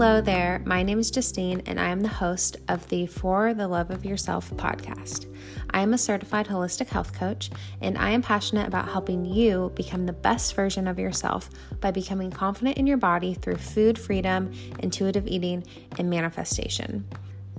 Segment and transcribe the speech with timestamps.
[0.00, 0.62] Hello there.
[0.64, 4.04] My name is Justine, and I am the host of the For the Love of
[4.04, 5.26] Yourself podcast.
[5.70, 7.50] I am a certified holistic health coach,
[7.80, 11.50] and I am passionate about helping you become the best version of yourself
[11.80, 15.64] by becoming confident in your body through food freedom, intuitive eating,
[15.98, 17.04] and manifestation.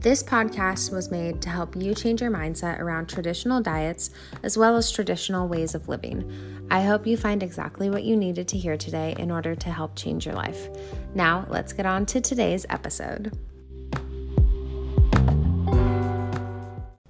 [0.01, 4.11] This podcast was made to help you change your mindset around traditional diets
[4.43, 6.65] as well as traditional ways of living.
[6.71, 9.97] I hope you find exactly what you needed to hear today in order to help
[9.97, 10.69] change your life.
[11.13, 13.37] Now, let's get on to today's episode.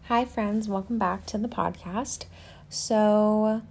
[0.06, 2.26] Hi, friends, welcome back to the podcast.
[2.70, 3.62] So,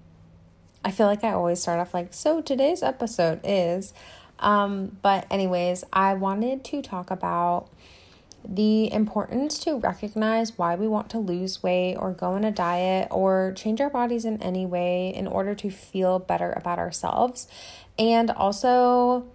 [0.85, 3.93] I feel like I always start off like, so today's episode is.
[4.39, 7.69] Um, but, anyways, I wanted to talk about
[8.47, 13.09] the importance to recognize why we want to lose weight or go on a diet
[13.11, 17.49] or change our bodies in any way in order to feel better about ourselves.
[17.99, 19.27] And also,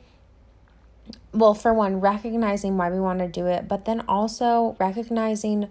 [1.32, 5.70] well, for one, recognizing why we want to do it, but then also recognizing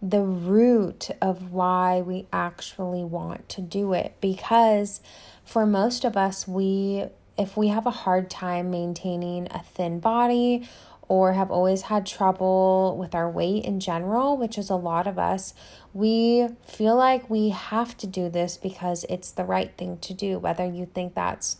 [0.00, 4.14] the root of why we actually want to do it.
[4.20, 5.00] Because
[5.44, 10.68] for most of us, we if we have a hard time maintaining a thin body
[11.14, 15.16] or have always had trouble with our weight in general, which is a lot of
[15.16, 15.54] us,
[15.92, 20.40] we feel like we have to do this because it's the right thing to do,
[20.40, 21.56] whether you think that's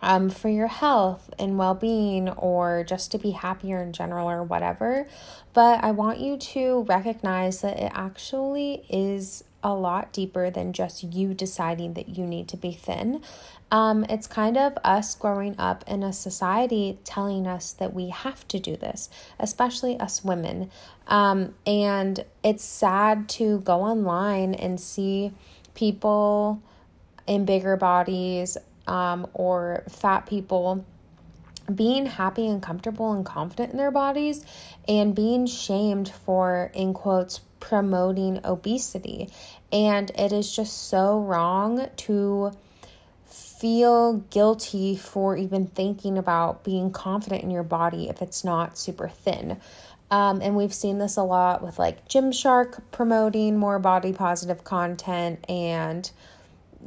[0.00, 4.42] um, for your health and well being or just to be happier in general or
[4.42, 5.06] whatever.
[5.52, 11.02] But I want you to recognize that it actually is a lot deeper than just
[11.02, 13.22] you deciding that you need to be thin.
[13.70, 18.46] Um, it's kind of us growing up in a society telling us that we have
[18.48, 20.70] to do this, especially us women.
[21.06, 25.32] Um, and it's sad to go online and see
[25.74, 26.62] people
[27.26, 30.84] in bigger bodies um, or fat people
[31.74, 34.44] being happy and comfortable and confident in their bodies
[34.88, 39.30] and being shamed for, in quotes, promoting obesity.
[39.72, 42.52] And it is just so wrong to
[43.24, 49.08] feel guilty for even thinking about being confident in your body if it's not super
[49.08, 49.60] thin.
[50.10, 55.42] Um, and we've seen this a lot with like Gymshark promoting more body positive content
[55.48, 56.10] and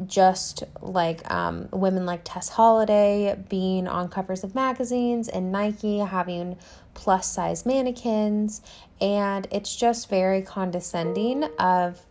[0.06, 6.58] just like um, women like Tess Holliday being on covers of magazines and Nike having
[6.94, 8.62] plus size mannequins.
[9.00, 12.06] And it's just very condescending of,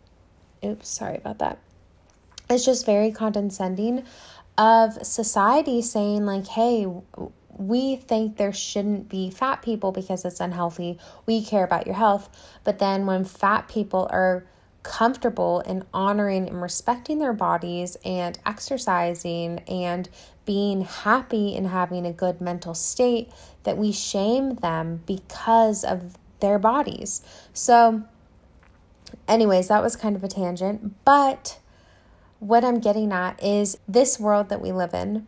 [0.64, 1.58] oops, sorry about that.
[2.48, 4.04] It's just very condescending
[4.56, 6.86] of society saying, like, hey,
[7.56, 10.98] we think there shouldn't be fat people because it's unhealthy.
[11.26, 12.28] We care about your health.
[12.64, 14.46] But then when fat people are
[14.84, 20.08] comfortable in honoring and respecting their bodies and exercising and
[20.46, 23.32] being happy and having a good mental state,
[23.64, 27.22] that we shame them because of their bodies.
[27.52, 28.04] So,
[29.26, 30.94] anyways, that was kind of a tangent.
[31.04, 31.58] But
[32.38, 35.26] what I'm getting at is this world that we live in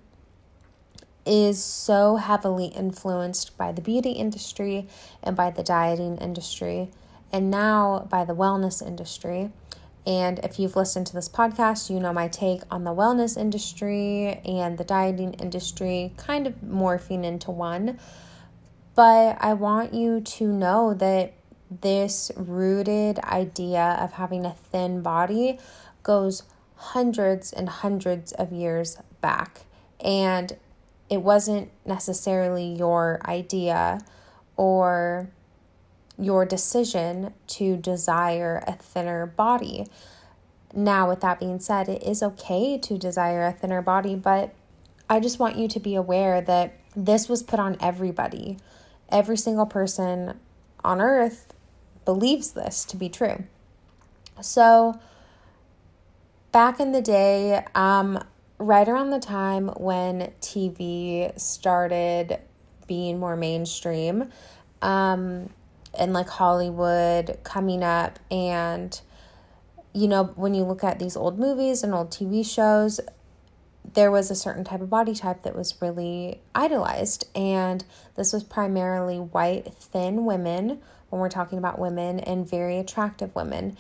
[1.25, 4.87] is so heavily influenced by the beauty industry
[5.23, 6.91] and by the dieting industry,
[7.37, 9.51] and now by the wellness industry.
[10.07, 14.41] And if you've listened to this podcast, you know my take on the wellness industry
[14.47, 17.99] and the dieting industry kind of morphing into one.
[18.95, 21.35] But I want you to know that
[21.83, 25.59] this rooted idea of having a thin body
[26.03, 26.43] goes
[26.77, 29.67] hundreds and hundreds of years back.
[30.01, 30.57] And
[31.11, 34.01] it wasn't necessarily your idea
[34.57, 35.29] or
[36.19, 39.87] your decision to desire a thinner body.
[40.75, 44.55] Now, with that being said, it is okay to desire a thinner body, but
[45.09, 48.59] I just want you to be aware that this was put on everybody.
[49.09, 50.39] Every single person
[50.83, 51.53] on earth
[52.05, 53.45] believes this to be true.
[54.41, 54.99] So,
[56.53, 58.23] back in the day, um,
[58.59, 62.39] right around the time when TV started
[62.87, 64.31] being more mainstream,
[64.83, 65.51] um,
[65.99, 69.01] and like Hollywood coming up, and
[69.93, 73.01] you know, when you look at these old movies and old TV shows,
[73.95, 77.85] there was a certain type of body type that was really idolized, and
[78.15, 83.77] this was primarily white, thin women when we're talking about women, and very attractive women.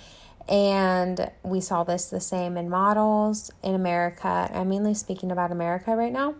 [0.48, 4.48] And we saw this the same in models in America.
[4.54, 6.36] I'm mainly speaking about America right now.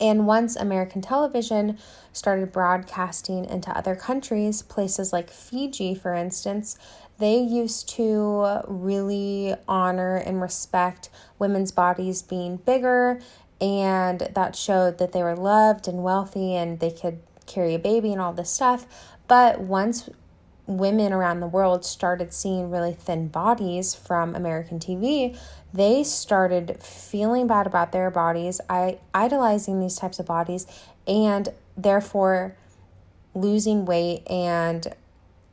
[0.00, 1.78] And once American television
[2.12, 6.78] started broadcasting into other countries, places like Fiji, for instance,
[7.18, 11.08] they used to really honor and respect
[11.38, 13.20] women's bodies being bigger,
[13.60, 18.12] and that showed that they were loved and wealthy and they could carry a baby
[18.12, 18.86] and all this stuff.
[19.28, 20.08] But once
[20.78, 25.38] women around the world started seeing really thin bodies from American TV,
[25.72, 30.66] they started feeling bad about their bodies, I idolizing these types of bodies,
[31.06, 32.56] and therefore
[33.34, 34.94] losing weight and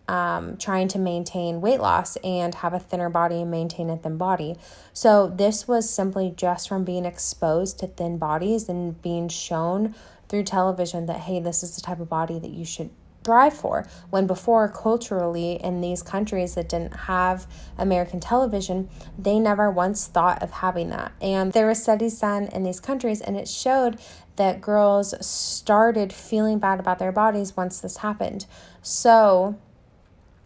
[0.10, 4.18] um, trying to maintain weight loss and have a thinner body and maintain a thin
[4.18, 4.56] body.
[4.92, 9.94] So, this was simply just from being exposed to thin bodies and being shown
[10.27, 12.89] through television that, hey, this is the type of body that you should
[13.29, 13.85] thrive for.
[14.09, 17.45] When before, culturally, in these countries that didn't have
[17.77, 18.89] American television,
[19.19, 21.11] they never once thought of having that.
[21.21, 23.99] And there were studies done in these countries, and it showed
[24.37, 28.47] that girls started feeling bad about their bodies once this happened.
[28.81, 29.59] So,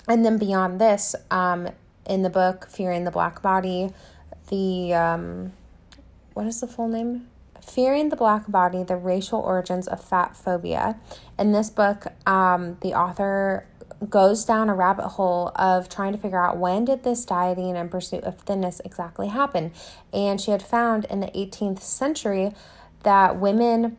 [0.06, 1.70] and then beyond this, um,
[2.06, 3.92] in the book Fearing the Black Body,
[4.50, 5.54] the um,
[6.34, 7.30] what is the full name?
[7.66, 11.00] Fearing the Black Body: The Racial Origins of Fat Phobia.
[11.40, 13.66] In this book, um, the author
[14.10, 17.90] goes down a rabbit hole of trying to figure out when did this dieting and
[17.90, 19.72] pursuit of thinness exactly happen.
[20.12, 22.52] And she had found in the 18th century
[23.04, 23.98] that women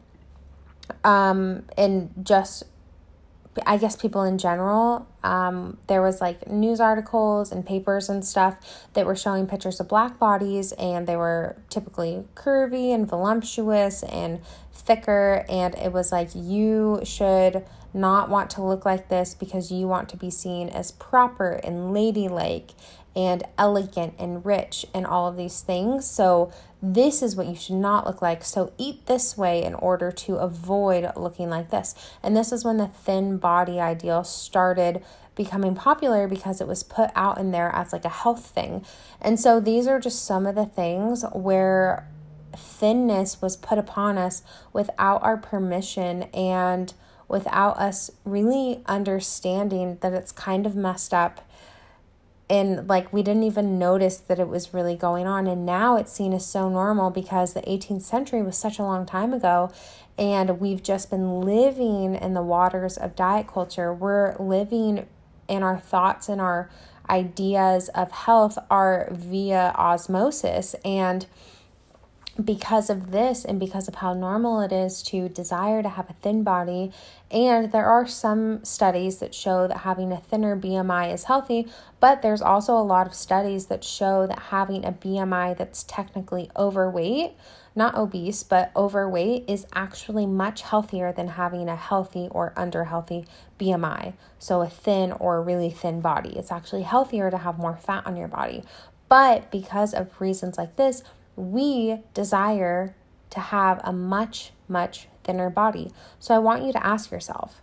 [1.02, 2.64] um, in just
[3.66, 8.56] I guess people in general, um, there was like news articles and papers and stuff
[8.94, 14.40] that were showing pictures of black bodies, and they were typically curvy and voluptuous and
[14.72, 15.44] thicker.
[15.48, 20.08] And it was like, you should not want to look like this because you want
[20.08, 22.72] to be seen as proper and ladylike
[23.16, 26.08] and elegant and rich and all of these things.
[26.08, 26.52] So,
[26.82, 28.44] this is what you should not look like.
[28.44, 31.94] So, eat this way in order to avoid looking like this.
[32.22, 35.02] And this is when the thin body ideal started
[35.34, 38.84] becoming popular because it was put out in there as like a health thing.
[39.20, 42.08] And so, these are just some of the things where
[42.56, 46.92] thinness was put upon us without our permission and
[47.28, 51.40] without us really understanding that it's kind of messed up
[52.54, 56.12] and like we didn't even notice that it was really going on and now it's
[56.12, 59.72] seen as so normal because the 18th century was such a long time ago
[60.16, 63.92] and we've just been living in the waters of diet culture.
[63.92, 65.06] We're living
[65.48, 66.70] in our thoughts and our
[67.10, 71.26] ideas of health are via osmosis and
[72.42, 76.14] because of this and because of how normal it is to desire to have a
[76.14, 76.90] thin body.
[77.30, 81.68] And there are some studies that show that having a thinner BMI is healthy,
[82.00, 86.50] but there's also a lot of studies that show that having a BMI that's technically
[86.56, 87.32] overweight,
[87.76, 93.26] not obese, but overweight, is actually much healthier than having a healthy or under healthy
[93.60, 94.14] BMI.
[94.38, 96.36] So, a thin or really thin body.
[96.36, 98.64] It's actually healthier to have more fat on your body.
[99.08, 101.02] But because of reasons like this,
[101.36, 102.94] we desire
[103.30, 105.90] to have a much, much thinner body.
[106.20, 107.60] So I want you to ask yourself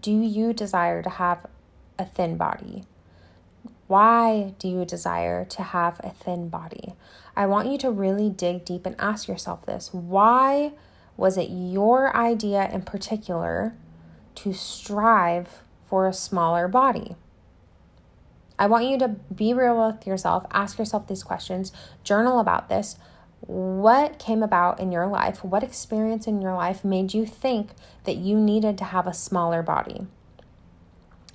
[0.00, 1.46] do you desire to have
[1.98, 2.84] a thin body?
[3.86, 6.94] Why do you desire to have a thin body?
[7.36, 9.94] I want you to really dig deep and ask yourself this.
[9.94, 10.72] Why
[11.16, 13.74] was it your idea in particular
[14.36, 17.14] to strive for a smaller body?
[18.58, 21.72] I want you to be real with yourself, ask yourself these questions,
[22.04, 22.96] journal about this.
[23.40, 25.44] What came about in your life?
[25.44, 27.70] What experience in your life made you think
[28.04, 30.06] that you needed to have a smaller body?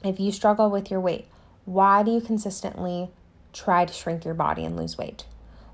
[0.03, 1.27] If you struggle with your weight,
[1.65, 3.11] why do you consistently
[3.53, 5.25] try to shrink your body and lose weight?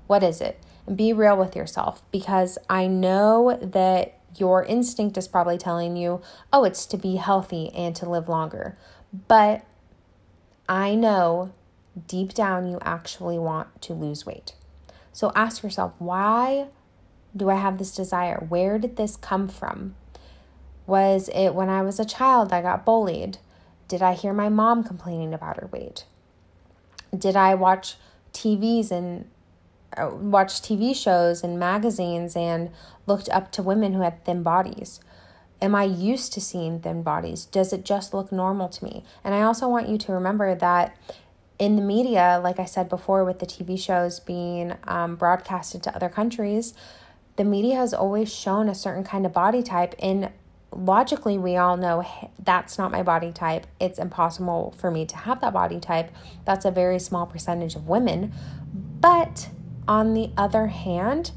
[0.06, 0.60] What is it?
[0.86, 6.20] And be real with yourself because I know that your instinct is probably telling you,
[6.52, 8.76] oh, it's to be healthy and to live longer.
[9.26, 9.64] But
[10.68, 11.52] I know
[12.06, 14.54] deep down you actually want to lose weight.
[15.12, 16.66] So ask yourself, why
[17.36, 18.44] do I have this desire?
[18.48, 19.94] Where did this come from?
[20.86, 23.38] Was it when I was a child I got bullied?
[23.88, 26.04] Did I hear my mom complaining about her weight?
[27.16, 27.96] Did I watch
[28.32, 29.30] TVs and
[29.96, 32.70] uh, watch TV shows and magazines and
[33.06, 35.00] looked up to women who had thin bodies?
[35.60, 37.44] Am I used to seeing thin bodies?
[37.44, 39.04] Does it just look normal to me?
[39.24, 40.96] And I also want you to remember that
[41.58, 45.94] in the media, like I said before, with the TV shows being um, broadcasted to
[45.94, 46.74] other countries,
[47.36, 49.94] the media has always shown a certain kind of body type.
[49.98, 50.30] And
[50.70, 53.66] logically, we all know hey, that's not my body type.
[53.80, 56.12] It's impossible for me to have that body type.
[56.44, 58.32] That's a very small percentage of women.
[59.00, 59.48] But
[59.88, 61.32] on the other hand,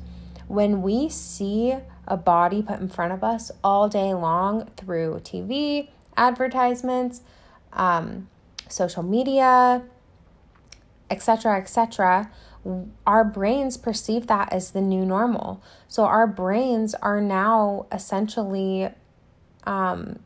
[0.47, 1.75] when we see
[2.11, 5.87] a body put in front of us all day long through TV,
[6.17, 7.21] advertisements,
[7.71, 8.27] um,
[8.67, 9.81] social media,
[11.09, 12.29] etc., etc.,
[13.07, 15.63] our brains perceive that as the new normal.
[15.87, 18.89] So our brains are now essentially
[19.63, 20.19] um,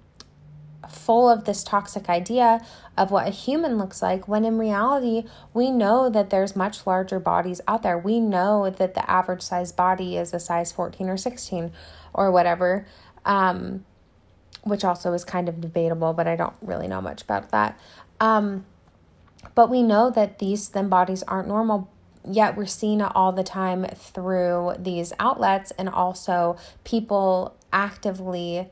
[0.91, 2.65] full of this toxic idea
[2.97, 7.19] of what a human looks like when in reality we know that there's much larger
[7.19, 7.97] bodies out there.
[7.97, 11.71] We know that the average size body is a size 14 or 16
[12.13, 12.85] or whatever
[13.25, 13.85] um,
[14.63, 17.79] which also is kind of debatable but i don't really know much about that.
[18.19, 18.65] Um,
[19.53, 21.89] but we know that these thin bodies aren't normal
[22.27, 28.69] yet we're seeing it all the time through these outlets and also people actively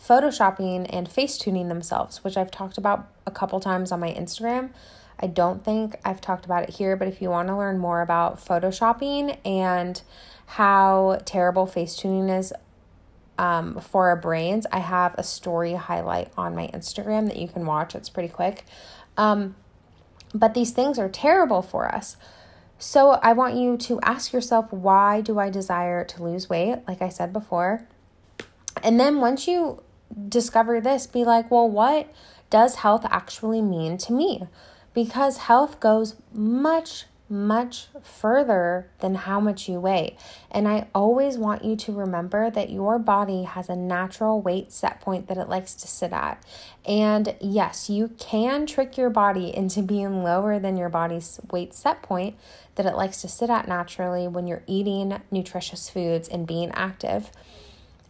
[0.00, 4.70] photoshopping and face tuning themselves, which I've talked about a couple times on my Instagram.
[5.20, 8.00] I don't think I've talked about it here, but if you want to learn more
[8.00, 10.00] about photoshopping and
[10.46, 12.52] how terrible face tuning is
[13.38, 17.66] um, for our brains, I have a story highlight on my Instagram that you can
[17.66, 17.94] watch.
[17.94, 18.64] It's pretty quick.
[19.16, 19.56] Um,
[20.34, 22.16] but these things are terrible for us.
[22.78, 26.78] So I want you to ask yourself why do I desire to lose weight?
[26.88, 27.86] Like I said before.
[28.82, 29.82] And then once you
[30.28, 32.12] discover this, be like, well, what
[32.50, 34.42] does health actually mean to me?
[34.92, 40.16] Because health goes much, much further than how much you weigh.
[40.50, 45.00] And I always want you to remember that your body has a natural weight set
[45.00, 46.42] point that it likes to sit at.
[46.84, 52.02] And yes, you can trick your body into being lower than your body's weight set
[52.02, 52.36] point
[52.74, 57.30] that it likes to sit at naturally when you're eating nutritious foods and being active.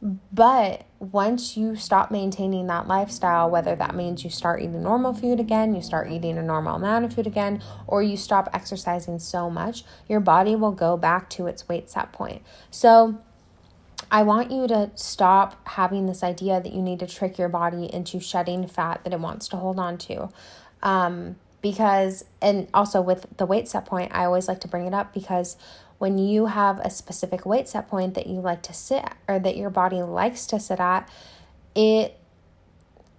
[0.03, 5.39] But once you stop maintaining that lifestyle, whether that means you start eating normal food
[5.39, 9.51] again, you start eating a normal amount of food again, or you stop exercising so
[9.51, 12.43] much, your body will go back to its weight set point.
[12.71, 13.19] So,
[14.11, 17.93] I want you to stop having this idea that you need to trick your body
[17.93, 20.31] into shedding fat that it wants to hold on to.
[20.83, 24.95] Um, because, and also with the weight set point, I always like to bring it
[24.95, 25.57] up because
[26.01, 29.55] when you have a specific weight set point that you like to sit or that
[29.55, 31.07] your body likes to sit at,
[31.75, 32.17] it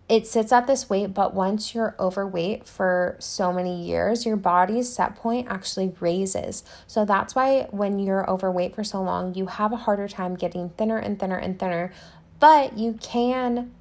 [0.10, 4.92] it sits at this weight, but once you're overweight for so many years, your body's
[4.92, 6.64] set point actually raises.
[6.88, 10.72] So that's why when you're overweight for so long, you have a harder time getting
[10.72, 11.94] thinner and thinner and thinner,
[12.40, 13.72] but you can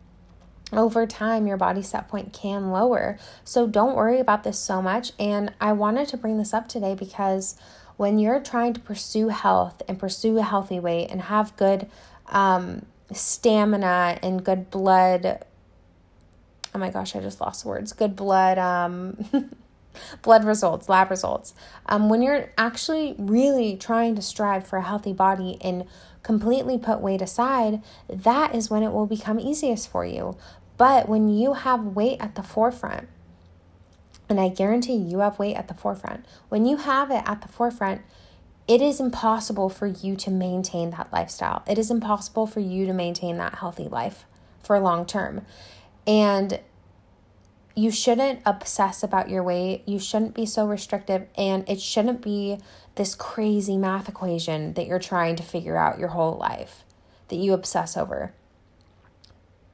[0.72, 3.18] over time your body set point can lower.
[3.44, 6.94] So don't worry about this so much and I wanted to bring this up today
[6.94, 7.56] because
[8.00, 11.86] when you're trying to pursue health and pursue a healthy weight and have good
[12.28, 15.44] um, stamina and good blood
[16.74, 19.18] oh my gosh i just lost words good blood um
[20.22, 21.52] blood results lab results
[21.86, 25.84] um, when you're actually really trying to strive for a healthy body and
[26.22, 30.36] completely put weight aside that is when it will become easiest for you.
[30.78, 33.08] But when you have weight at the forefront
[34.30, 36.24] and I guarantee you have weight at the forefront.
[36.48, 38.02] When you have it at the forefront,
[38.68, 41.64] it is impossible for you to maintain that lifestyle.
[41.66, 44.24] It is impossible for you to maintain that healthy life
[44.62, 45.44] for long term.
[46.06, 46.60] And
[47.74, 49.82] you shouldn't obsess about your weight.
[49.86, 51.26] You shouldn't be so restrictive.
[51.36, 52.58] And it shouldn't be
[52.94, 56.84] this crazy math equation that you're trying to figure out your whole life
[57.28, 58.32] that you obsess over.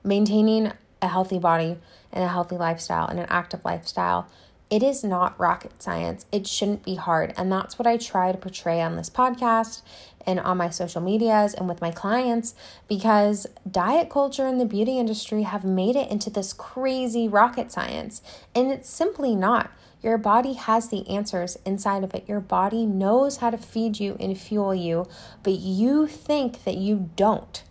[0.03, 0.73] Maintaining
[1.03, 1.79] a healthy body
[2.13, 4.29] and a healthy lifestyle and an active lifestyle
[4.69, 6.27] it is not rocket science.
[6.33, 7.33] It shouldn't be hard.
[7.37, 9.83] And that's what I try to portray on this podcast
[10.27, 12.55] and on my social medias and with my clients
[12.89, 18.23] because diet culture and the beauty industry have made it into this crazy rocket science.
[18.55, 19.71] And it's simply not.
[20.03, 22.29] Your body has the answers inside of it.
[22.29, 25.07] Your body knows how to feed you and fuel you,
[25.43, 27.63] but you think that you don't.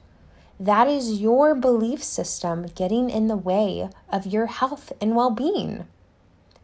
[0.59, 5.85] That is your belief system getting in the way of your health and well being.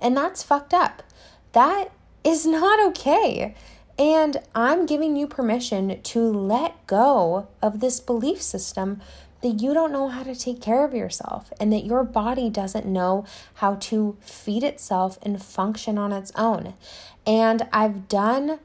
[0.01, 1.03] And that's fucked up.
[1.53, 1.91] That
[2.23, 3.55] is not okay.
[3.97, 9.01] And I'm giving you permission to let go of this belief system
[9.41, 12.85] that you don't know how to take care of yourself and that your body doesn't
[12.85, 16.73] know how to feed itself and function on its own.
[17.25, 18.59] And I've done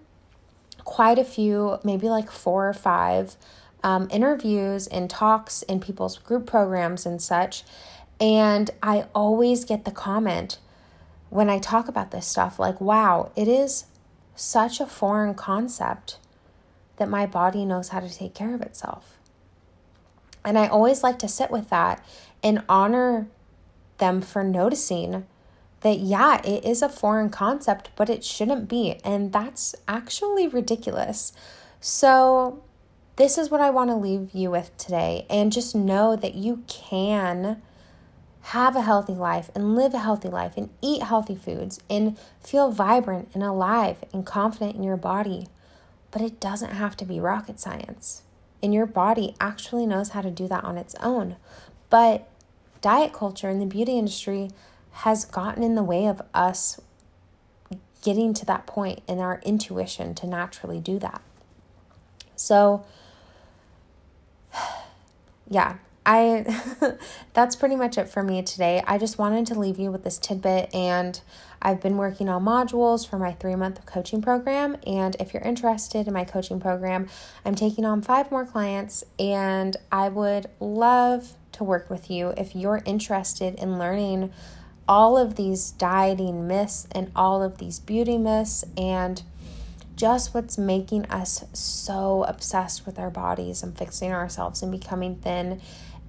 [0.85, 3.37] quite a few, maybe like four or five
[3.83, 7.65] um, interviews and talks in people's group programs and such.
[8.21, 10.59] And I always get the comment
[11.37, 13.85] when I talk about this stuff like, wow, it is
[14.35, 16.19] such a foreign concept
[16.97, 19.19] that my body knows how to take care of itself.
[20.47, 22.03] And I always like to sit with that
[22.43, 23.29] and honor
[23.99, 25.27] them for noticing
[25.83, 28.99] that, yeah, it is a foreign concept, but it shouldn't be.
[29.05, 31.35] And that's actually ridiculous.
[31.81, 32.63] So,
[33.17, 35.27] this is what I want to leave you with today.
[35.29, 37.61] And just know that you can
[38.51, 42.71] have a healthy life and live a healthy life and eat healthy foods and feel
[42.71, 45.49] vibrant and alive and confident in your body.
[46.13, 48.23] But it doesn't have to be rocket science.
[48.63, 51.35] And your body actually knows how to do that on its own.
[51.91, 52.29] But
[52.81, 54.51] diet culture and the beauty industry
[54.93, 56.81] has gotten in the way of us
[58.01, 61.21] getting to that point in our intuition to naturally do that.
[62.37, 62.87] So,
[65.49, 66.97] yeah, I
[67.35, 68.83] that's pretty much it for me today.
[68.87, 71.21] I just wanted to leave you with this tidbit and
[71.61, 76.15] I've been working on modules for my 3-month coaching program and if you're interested in
[76.15, 77.09] my coaching program,
[77.45, 82.55] I'm taking on 5 more clients and I would love to work with you if
[82.55, 84.33] you're interested in learning
[84.89, 89.23] all of these dieting myths and all of these beauty myths and
[89.97, 95.61] just what's making us so obsessed with our bodies and fixing ourselves and becoming thin.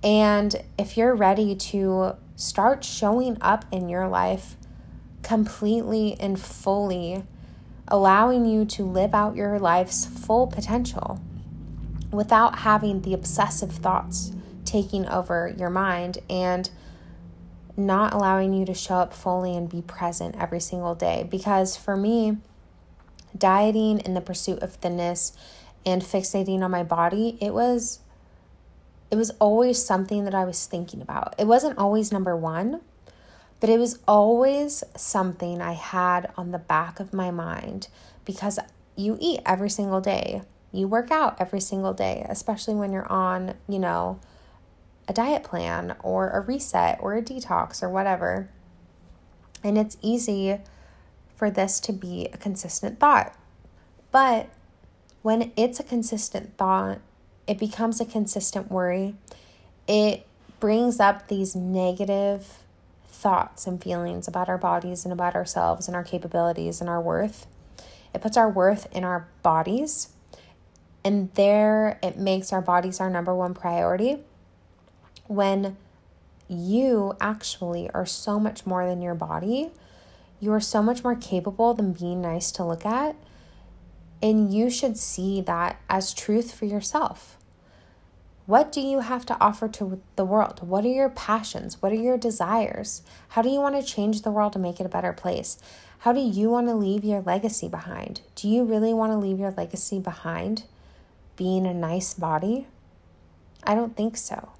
[0.04, 4.56] And if you're ready to start showing up in your life
[5.24, 7.24] completely and fully,
[7.88, 11.20] allowing you to live out your life's full potential
[12.12, 14.32] without having the obsessive thoughts
[14.66, 16.70] taking over your mind and
[17.75, 21.27] not allowing you to show up fully and be present every single day.
[21.30, 22.38] Because for me,
[23.38, 25.34] dieting in the pursuit of thinness
[25.86, 28.00] and fixating on my body, it was
[29.09, 31.33] it was always something that I was thinking about.
[31.37, 32.81] It wasn't always number 1,
[33.59, 37.87] but it was always something I had on the back of my mind
[38.25, 38.59] because
[38.95, 40.41] you eat every single day.
[40.71, 44.19] You work out every single day, especially when you're on, you know,
[45.07, 48.49] a diet plan or a reset or a detox or whatever.
[49.63, 50.59] And it's easy
[51.35, 53.33] for this to be a consistent thought.
[54.11, 54.49] But
[55.21, 56.99] when it's a consistent thought,
[57.48, 59.16] it becomes a consistent worry.
[59.88, 60.25] It
[60.60, 62.63] brings up these negative
[63.08, 67.48] thoughts and feelings about our bodies and about ourselves and our capabilities and our worth.
[68.13, 70.10] It puts our worth in our bodies.
[71.04, 74.20] And there it makes our bodies our number one priority
[75.27, 75.77] when
[76.50, 79.72] you actually are so much more than your body
[80.40, 83.16] you are so much more capable than being nice to look at.
[84.22, 87.36] And you should see that as truth for yourself.
[88.48, 90.66] What do you have to offer to the world?
[90.66, 91.81] What are your passions?
[91.81, 93.01] What are your desires?
[93.27, 95.57] How do you want to change the world to make it a better place?
[96.00, 98.22] How do you want to leave your legacy behind?
[98.36, 100.64] Do you really want to leave your legacy behind
[101.36, 102.68] being a nice body?
[103.66, 104.53] I don't think so.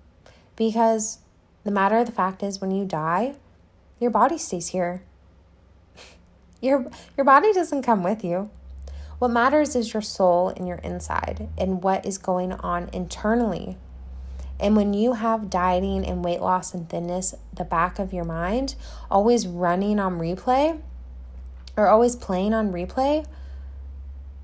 [0.58, 1.20] Because
[1.64, 3.36] the matter of the fact is, when you die,
[4.02, 5.02] your body stays here.
[6.62, 8.50] Your, your body doesn't come with you.
[9.20, 13.78] What matters is your soul and your inside and what is going on internally.
[14.60, 18.76] And when you have dieting and weight loss and thinness, the back of your mind,
[19.10, 20.80] always running on replay
[21.76, 23.26] or always playing on replay,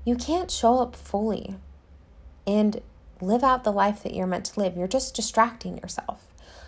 [0.04, 1.54] you can't show up fully
[2.46, 2.80] and
[3.20, 4.76] live out the life that you're meant to live.
[4.76, 6.26] You're just distracting yourself.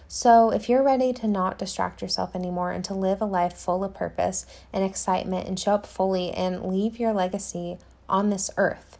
[0.08, 3.82] So, if you're ready to not distract yourself anymore and to live a life full
[3.82, 8.98] of purpose and excitement and show up fully and leave your legacy on this earth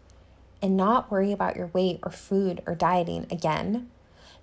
[0.63, 3.89] and not worry about your weight or food or dieting again,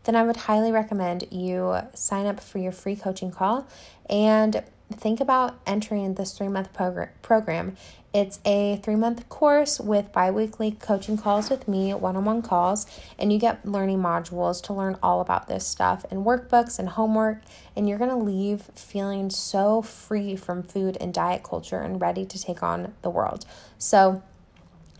[0.04, 3.68] then I would highly recommend you sign up for your free coaching call
[4.10, 7.76] and think about entering this three month program.
[8.14, 12.42] It's a three month course with bi weekly coaching calls with me, one on one
[12.44, 12.86] calls,
[13.18, 17.42] and you get learning modules to learn all about this stuff and workbooks and homework.
[17.76, 22.40] And you're gonna leave feeling so free from food and diet culture and ready to
[22.40, 23.46] take on the world.
[23.80, 24.22] So,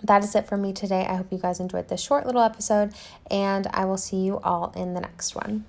[0.04, 1.06] that is it for me today.
[1.06, 2.94] I hope you guys enjoyed this short little episode,
[3.32, 5.66] and I will see you all in the next one.